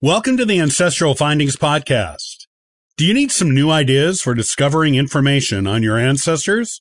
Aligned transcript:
Welcome 0.00 0.36
to 0.36 0.44
the 0.44 0.60
Ancestral 0.60 1.16
Findings 1.16 1.56
Podcast. 1.56 2.46
Do 2.96 3.04
you 3.04 3.12
need 3.12 3.32
some 3.32 3.52
new 3.52 3.68
ideas 3.68 4.22
for 4.22 4.32
discovering 4.32 4.94
information 4.94 5.66
on 5.66 5.82
your 5.82 5.98
ancestors? 5.98 6.80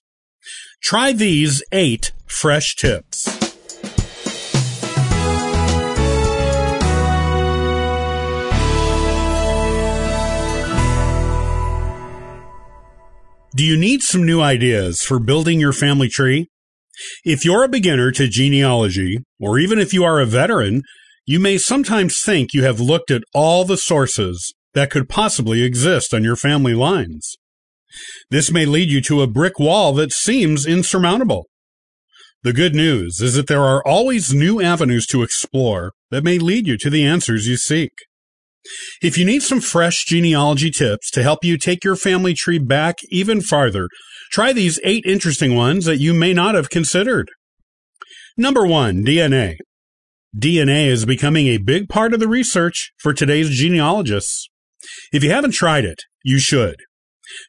Try 0.84 1.14
these 1.14 1.64
eight 1.72 2.12
fresh 2.28 2.76
tips. 2.76 3.26
Do 13.56 13.64
you 13.64 13.78
need 13.78 14.04
some 14.04 14.24
new 14.28 14.42
ideas 14.42 15.02
for 15.02 15.18
building 15.18 15.60
your 15.60 15.74
family 15.74 16.08
tree? 16.08 16.50
If 17.24 17.44
you're 17.44 17.64
a 17.64 17.68
beginner 17.68 18.12
to 18.12 18.28
genealogy, 18.28 19.24
or 19.40 19.58
even 19.58 19.80
if 19.80 19.92
you 19.92 20.04
are 20.04 20.20
a 20.20 20.28
veteran, 20.28 20.84
you 21.28 21.42
may 21.42 21.58
sometimes 21.58 22.22
think 22.22 22.54
you 22.54 22.64
have 22.64 22.80
looked 22.80 23.12
at 23.12 23.24
all 23.34 23.66
the 23.66 23.76
sources 23.78 24.54
that 24.74 24.90
could 24.90 25.10
possibly 25.10 25.62
exist 25.62 26.14
on 26.14 26.24
your 26.24 26.38
family 26.38 26.74
lines. 26.74 27.36
This 28.32 28.50
may 28.50 28.66
lead 28.66 28.90
you 28.90 29.02
to 29.02 29.22
a 29.22 29.28
brick 29.28 29.60
wall 29.60 29.92
that 29.94 30.14
seems 30.14 30.66
insurmountable. 30.66 31.48
The 32.44 32.54
good 32.54 32.74
news 32.74 33.20
is 33.20 33.34
that 33.34 33.48
there 33.48 33.64
are 33.64 33.86
always 33.86 34.34
new 34.34 34.62
avenues 34.62 35.06
to 35.08 35.22
explore 35.22 35.92
that 36.12 36.24
may 36.24 36.40
lead 36.40 36.66
you 36.66 36.78
to 36.78 36.90
the 36.90 37.06
answers 37.06 37.46
you 37.46 37.58
seek. 37.58 37.92
If 39.02 39.18
you 39.18 39.26
need 39.26 39.44
some 39.44 39.60
fresh 39.60 40.06
genealogy 40.06 40.72
tips 40.72 41.12
to 41.12 41.24
help 41.24 41.44
you 41.44 41.58
take 41.58 41.84
your 41.84 41.98
family 41.98 42.34
tree 42.34 42.60
back 42.60 43.00
even 43.10 43.42
farther, 43.42 43.90
try 44.32 44.54
these 44.54 44.80
eight 44.86 45.04
interesting 45.06 45.56
ones 45.56 45.84
that 45.86 45.98
you 45.98 46.14
may 46.14 46.34
not 46.34 46.56
have 46.56 46.70
considered. 46.70 47.30
Number 48.38 48.66
one, 48.66 49.04
DNA. 49.04 49.58
DNA 50.38 50.86
is 50.86 51.06
becoming 51.06 51.48
a 51.48 51.58
big 51.58 51.90
part 51.90 52.14
of 52.14 52.20
the 52.20 52.28
research 52.28 52.92
for 53.00 53.12
today's 53.12 53.50
genealogists. 53.50 54.48
If 55.12 55.24
you 55.24 55.32
haven't 55.32 55.54
tried 55.54 55.84
it, 55.84 56.04
you 56.24 56.38
should. 56.38 56.76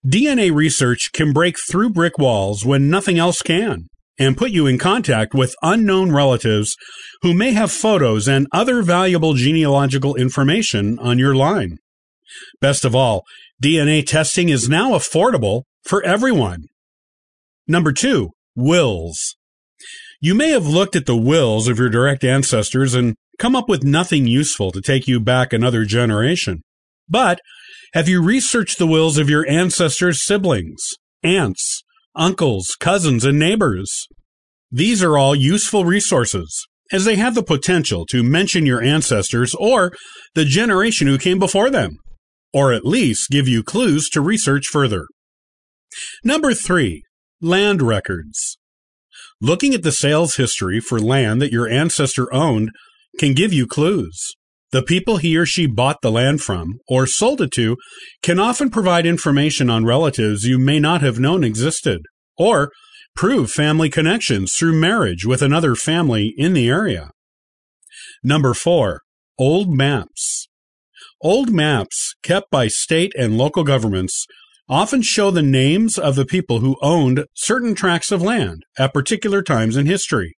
DNA 0.07 0.55
research 0.55 1.11
can 1.13 1.33
break 1.33 1.57
through 1.71 1.91
brick 1.91 2.19
walls 2.19 2.65
when 2.65 2.89
nothing 2.89 3.19
else 3.19 3.43
can 3.43 3.89
and 4.19 4.39
put 4.39 4.53
you 4.53 4.67
in 4.67 4.79
contact 4.79 5.35
with 5.35 5.55
unknown 5.63 6.13
relatives 6.13 6.77
who 7.21 7.35
may 7.35 7.53
have 7.53 7.71
photos 7.71 8.27
and 8.27 8.47
other 8.53 8.83
valuable 8.83 9.35
genealogical 9.35 10.17
information 10.17 10.99
on 10.99 11.19
your 11.19 11.35
line. 11.35 11.77
Best 12.61 12.85
of 12.85 12.95
all, 12.95 13.23
DNA 13.63 14.05
testing 14.05 14.49
is 14.49 14.69
now 14.69 14.93
affordable 14.93 15.65
for 15.85 16.03
everyone. 16.05 16.65
Number 17.67 17.93
two, 17.93 18.31
wills. 18.57 19.37
You 20.21 20.35
may 20.35 20.51
have 20.51 20.67
looked 20.67 20.97
at 20.97 21.07
the 21.07 21.17
wills 21.17 21.69
of 21.69 21.79
your 21.79 21.89
direct 21.89 22.25
ancestors 22.25 22.95
and 22.95 23.15
come 23.39 23.55
up 23.55 23.69
with 23.69 23.85
nothing 23.85 24.27
useful 24.27 24.73
to 24.73 24.81
take 24.81 25.07
you 25.07 25.21
back 25.21 25.53
another 25.53 25.85
generation. 25.85 26.63
But 27.09 27.41
have 27.95 28.09
you 28.09 28.21
researched 28.21 28.79
the 28.79 28.87
wills 28.87 29.17
of 29.17 29.31
your 29.31 29.49
ancestors' 29.49 30.25
siblings, 30.25 30.81
aunts, 31.23 31.83
uncles, 32.17 32.77
cousins, 32.81 33.25
and 33.25 33.39
neighbors? 33.39 34.09
These 34.73 35.05
are 35.05 35.17
all 35.17 35.37
useful 35.37 35.85
resources, 35.85 36.67
as 36.91 37.05
they 37.05 37.15
have 37.15 37.37
the 37.37 37.43
potential 37.45 38.05
to 38.07 38.25
mention 38.25 38.67
your 38.67 38.83
ancestors 38.83 39.55
or 39.55 39.93
the 40.35 40.45
generation 40.45 41.07
who 41.07 41.17
came 41.17 41.39
before 41.39 41.71
them, 41.71 41.97
or 42.53 42.73
at 42.73 42.85
least 42.85 43.31
give 43.31 43.47
you 43.47 43.63
clues 43.63 44.09
to 44.11 44.21
research 44.21 44.67
further. 44.67 45.07
Number 46.25 46.55
three, 46.55 47.05
land 47.41 47.83
records. 47.83 48.59
Looking 49.41 49.73
at 49.73 49.85
the 49.85 49.93
sales 49.93 50.35
history 50.35 50.81
for 50.81 50.99
land 50.99 51.41
that 51.41 51.53
your 51.53 51.69
ancestor 51.69 52.33
owned 52.35 52.71
can 53.19 53.35
give 53.35 53.53
you 53.53 53.67
clues. 53.67 54.35
The 54.71 54.83
people 54.83 55.17
he 55.17 55.37
or 55.37 55.47
she 55.47 55.67
bought 55.67 56.03
the 56.03 56.11
land 56.11 56.43
from 56.43 56.81
or 56.89 57.07
sold 57.07 57.41
it 57.41 57.53
to 57.53 57.77
can 58.23 58.39
often 58.39 58.69
provide 58.69 59.07
information 59.07 59.71
on 59.71 59.85
relatives 59.85 60.45
you 60.45 60.59
may 60.59 60.81
not 60.81 61.03
have 61.03 61.21
known 61.21 61.45
existed, 61.45 62.03
or 62.37 62.71
prove 63.15 63.51
family 63.51 63.89
connections 63.89 64.53
through 64.55 64.79
marriage 64.79 65.25
with 65.25 65.41
another 65.41 65.75
family 65.75 66.35
in 66.37 66.53
the 66.53 66.69
area. 66.69 67.11
Number 68.23 68.55
four, 68.55 69.01
old 69.39 69.71
maps. 69.71 70.49
Old 71.23 71.51
maps 71.51 72.15
kept 72.23 72.51
by 72.51 72.69
state 72.69 73.13
and 73.17 73.39
local 73.39 73.65
governments 73.65 74.27
often 74.69 75.03
show 75.03 75.31
the 75.31 75.43
names 75.43 75.99
of 75.99 76.15
the 76.15 76.27
people 76.27 76.61
who 76.61 76.77
owned 76.83 77.25
certain 77.35 77.75
tracts 77.75 78.13
of 78.13 78.23
land 78.23 78.63
at 78.79 78.93
particular 78.93 79.43
times 79.43 79.77
in 79.77 79.87
history. 79.87 80.37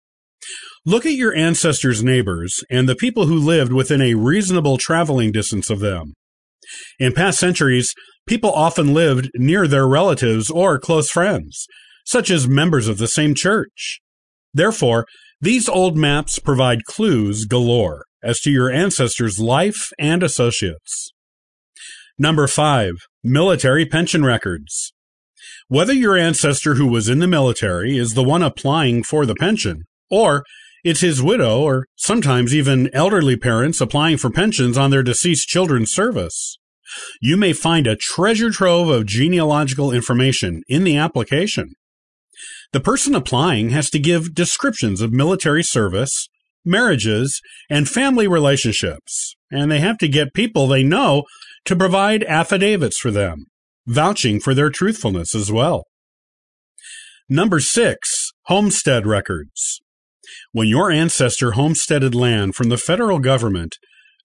Look 0.87 1.05
at 1.05 1.13
your 1.13 1.35
ancestors' 1.35 2.03
neighbors 2.03 2.65
and 2.71 2.89
the 2.89 2.97
people 2.97 3.27
who 3.27 3.39
lived 3.39 3.73
within 3.73 4.01
a 4.01 4.15
reasonable 4.15 4.79
traveling 4.79 5.33
distance 5.33 5.69
of 5.69 5.81
them. 5.81 6.15
In 6.99 7.13
past 7.13 7.39
centuries, 7.39 7.93
people 8.27 8.53
often 8.53 8.95
lived 8.95 9.31
near 9.35 9.67
their 9.67 9.87
relatives 9.87 10.51
or 10.51 10.79
close 10.79 11.11
friends, 11.11 11.67
such 12.07 12.31
as 12.31 12.49
members 12.49 12.89
of 12.89 12.99
the 12.99 13.09
same 13.09 13.35
church. 13.35 14.01
Therefore, 14.55 15.07
these 15.41 15.69
old 15.69 15.97
maps 15.97 16.39
provide 16.39 16.85
clues 16.85 17.45
galore 17.45 18.05
as 18.23 18.41
to 18.41 18.51
your 18.51 18.71
ancestors' 18.71 19.41
life 19.41 19.91
and 19.99 20.23
associates. 20.23 21.13
Number 22.23 22.47
five, 22.47 23.07
military 23.25 23.87
pension 23.87 24.27
records. 24.27 24.93
Whether 25.69 25.95
your 25.95 26.19
ancestor 26.19 26.75
who 26.75 26.87
was 26.87 27.09
in 27.09 27.19
the 27.19 27.27
military 27.27 27.97
is 27.97 28.13
the 28.13 28.23
one 28.23 28.43
applying 28.43 29.05
for 29.05 29.25
the 29.25 29.35
pension, 29.35 29.85
or 30.11 30.45
it's 30.85 31.01
his 31.01 31.23
widow 31.23 31.63
or 31.63 31.87
sometimes 31.97 32.55
even 32.55 32.91
elderly 32.93 33.39
parents 33.39 33.81
applying 33.81 34.19
for 34.19 34.29
pensions 34.29 34.77
on 34.77 34.91
their 34.91 35.03
deceased 35.03 35.49
children's 35.49 35.93
service, 35.93 36.59
you 37.23 37.39
may 37.39 37.55
find 37.55 37.87
a 37.87 37.97
treasure 37.97 38.51
trove 38.51 38.91
of 38.91 39.07
genealogical 39.07 39.91
information 39.91 40.63
in 40.69 40.85
the 40.85 40.99
application. 40.99 41.73
The 42.75 42.81
person 42.81 43.15
applying 43.15 43.71
has 43.71 43.89
to 43.89 43.99
give 43.99 44.35
descriptions 44.35 45.01
of 45.01 45.11
military 45.11 45.63
service, 45.63 46.29
marriages, 46.65 47.41
and 47.69 47.89
family 47.89 48.29
relationships, 48.29 49.35
and 49.51 49.71
they 49.71 49.81
have 49.81 49.99
to 49.99 50.09
get 50.09 50.35
people 50.35 50.67
they 50.67 50.83
know 50.83 51.25
to 51.65 51.77
provide 51.77 52.25
affidavits 52.25 52.99
for 52.99 53.11
them, 53.11 53.47
vouching 53.87 54.41
for 54.41 54.55
their 54.55 54.71
truthfulness 54.71 55.35
as 55.35 55.51
well. 55.51 55.85
Number 57.29 57.61
six, 57.61 58.33
homestead 58.47 59.07
records. 59.07 59.81
When 60.53 60.69
your 60.69 60.91
ancestor 60.91 61.53
homesteaded 61.53 62.15
land 62.15 62.55
from 62.55 62.69
the 62.69 62.79
federal 62.79 63.19
government, 63.19 63.77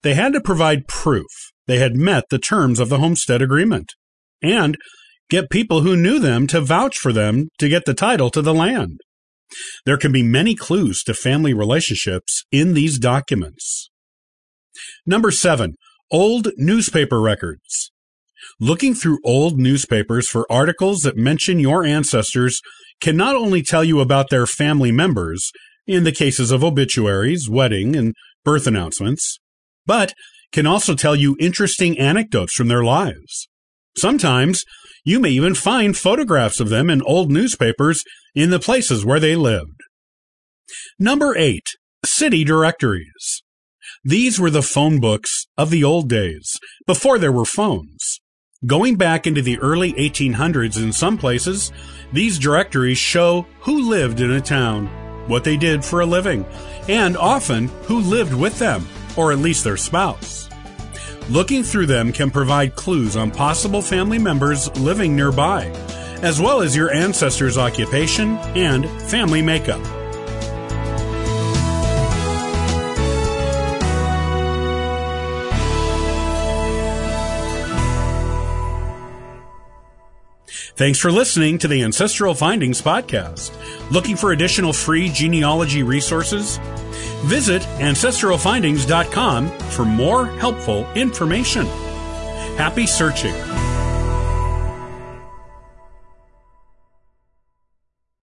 they 0.02 0.14
had 0.14 0.32
to 0.32 0.40
provide 0.40 0.88
proof 0.88 1.26
they 1.66 1.78
had 1.78 1.96
met 1.96 2.24
the 2.30 2.38
terms 2.38 2.78
of 2.78 2.88
the 2.88 2.98
homestead 2.98 3.42
agreement 3.42 3.92
and 4.42 4.76
get 5.28 5.50
people 5.50 5.80
who 5.80 5.96
knew 5.96 6.18
them 6.18 6.46
to 6.46 6.60
vouch 6.60 6.96
for 6.96 7.12
them 7.12 7.48
to 7.58 7.68
get 7.68 7.84
the 7.84 7.94
title 7.94 8.30
to 8.30 8.42
the 8.42 8.54
land. 8.54 9.00
There 9.84 9.98
can 9.98 10.12
be 10.12 10.22
many 10.22 10.54
clues 10.54 11.02
to 11.04 11.14
family 11.14 11.54
relationships 11.54 12.44
in 12.50 12.74
these 12.74 12.98
documents. 12.98 13.90
Number 15.06 15.30
seven, 15.30 15.76
Old 16.12 16.52
newspaper 16.56 17.20
records. 17.20 17.90
Looking 18.60 18.94
through 18.94 19.18
old 19.24 19.58
newspapers 19.58 20.28
for 20.28 20.46
articles 20.48 21.00
that 21.00 21.16
mention 21.16 21.58
your 21.58 21.84
ancestors 21.84 22.60
can 23.00 23.16
not 23.16 23.34
only 23.34 23.60
tell 23.60 23.82
you 23.82 23.98
about 23.98 24.30
their 24.30 24.46
family 24.46 24.92
members, 24.92 25.50
in 25.84 26.04
the 26.04 26.12
cases 26.12 26.52
of 26.52 26.62
obituaries, 26.62 27.50
wedding, 27.50 27.96
and 27.96 28.14
birth 28.44 28.68
announcements, 28.68 29.40
but 29.84 30.14
can 30.52 30.64
also 30.64 30.94
tell 30.94 31.16
you 31.16 31.36
interesting 31.40 31.98
anecdotes 31.98 32.54
from 32.54 32.68
their 32.68 32.84
lives. 32.84 33.48
Sometimes 33.96 34.64
you 35.04 35.20
may 35.20 35.30
even 35.30 35.54
find 35.54 35.96
photographs 35.96 36.60
of 36.60 36.68
them 36.68 36.90
in 36.90 37.00
old 37.02 37.30
newspapers 37.30 38.02
in 38.34 38.50
the 38.50 38.58
places 38.58 39.04
where 39.04 39.20
they 39.20 39.36
lived. 39.36 39.80
Number 40.98 41.36
eight, 41.36 41.66
city 42.04 42.44
directories. 42.44 43.42
These 44.04 44.38
were 44.38 44.50
the 44.50 44.62
phone 44.62 45.00
books 45.00 45.46
of 45.56 45.70
the 45.70 45.84
old 45.84 46.08
days, 46.08 46.58
before 46.86 47.18
there 47.18 47.32
were 47.32 47.44
phones. 47.44 48.20
Going 48.66 48.96
back 48.96 49.26
into 49.26 49.42
the 49.42 49.58
early 49.58 49.92
1800s 49.92 50.82
in 50.82 50.92
some 50.92 51.18
places, 51.18 51.72
these 52.12 52.38
directories 52.38 52.98
show 52.98 53.46
who 53.60 53.88
lived 53.88 54.20
in 54.20 54.30
a 54.32 54.40
town, 54.40 54.86
what 55.28 55.44
they 55.44 55.56
did 55.56 55.84
for 55.84 56.00
a 56.00 56.06
living, 56.06 56.44
and 56.88 57.16
often 57.16 57.68
who 57.84 58.00
lived 58.00 58.34
with 58.34 58.58
them, 58.58 58.86
or 59.16 59.30
at 59.30 59.38
least 59.38 59.62
their 59.62 59.76
spouse. 59.76 60.48
Looking 61.28 61.64
through 61.64 61.86
them 61.86 62.12
can 62.12 62.30
provide 62.30 62.76
clues 62.76 63.16
on 63.16 63.32
possible 63.32 63.82
family 63.82 64.18
members 64.18 64.70
living 64.78 65.16
nearby, 65.16 65.66
as 66.22 66.40
well 66.40 66.60
as 66.60 66.76
your 66.76 66.92
ancestors' 66.94 67.58
occupation 67.58 68.36
and 68.54 68.88
family 69.02 69.42
makeup. 69.42 69.84
Thanks 80.76 80.98
for 81.00 81.10
listening 81.10 81.58
to 81.58 81.68
the 81.68 81.82
Ancestral 81.82 82.34
Findings 82.34 82.82
Podcast. 82.82 83.50
Looking 83.90 84.14
for 84.14 84.30
additional 84.30 84.72
free 84.72 85.08
genealogy 85.08 85.82
resources? 85.82 86.60
Visit 87.24 87.62
ancestralfindings.com 87.62 89.48
for 89.48 89.84
more 89.84 90.26
helpful 90.38 90.90
information. 90.94 91.66
Happy 92.56 92.86
searching! 92.86 93.34